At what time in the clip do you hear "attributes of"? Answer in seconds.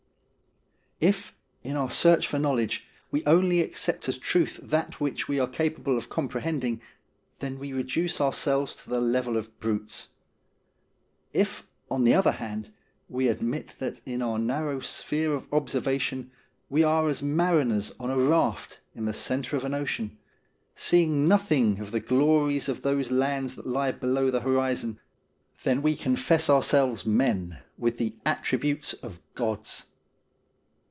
28.23-29.19